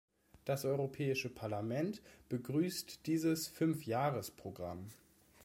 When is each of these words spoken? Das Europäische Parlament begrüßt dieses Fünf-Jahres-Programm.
Das 0.45 0.65
Europäische 0.65 1.29
Parlament 1.29 2.01
begrüßt 2.27 3.05
dieses 3.05 3.47
Fünf-Jahres-Programm. 3.47 4.87